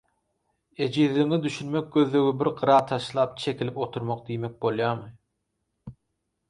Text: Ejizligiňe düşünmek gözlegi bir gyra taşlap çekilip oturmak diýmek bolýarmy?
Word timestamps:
Ejizligiňe 0.85 1.39
düşünmek 1.43 1.91
gözlegi 1.97 2.33
bir 2.39 2.49
gyra 2.63 2.79
taşlap 2.93 3.37
çekilip 3.45 3.77
oturmak 3.87 4.27
diýmek 4.31 4.61
bolýarmy? 4.67 5.17